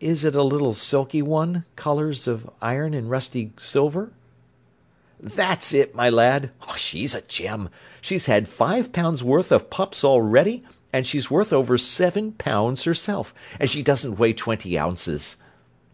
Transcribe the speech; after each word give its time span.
"Is 0.00 0.26
it 0.26 0.34
a 0.34 0.42
little 0.42 0.74
silky 0.74 1.22
one—colours 1.22 2.26
of 2.28 2.50
iron 2.60 2.92
and 2.92 3.08
rusty 3.08 3.54
silver?" 3.56 4.12
"That's 5.18 5.72
it, 5.72 5.94
my 5.94 6.10
lad. 6.10 6.50
She's 6.76 7.14
a 7.14 7.22
gem. 7.22 7.70
She's 8.02 8.26
had 8.26 8.46
five 8.46 8.92
pounds' 8.92 9.24
worth 9.24 9.50
of 9.50 9.70
pups 9.70 10.04
already, 10.04 10.64
and 10.92 11.06
she's 11.06 11.30
worth 11.30 11.50
over 11.54 11.78
seven 11.78 12.32
pounds 12.32 12.82
herself; 12.84 13.32
and 13.58 13.70
she 13.70 13.82
doesn't 13.82 14.18
weigh 14.18 14.34
twenty 14.34 14.76
ounces." 14.78 15.36